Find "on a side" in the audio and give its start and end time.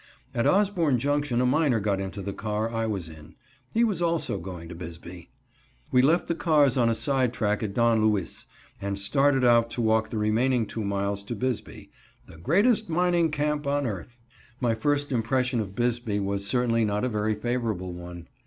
6.75-7.33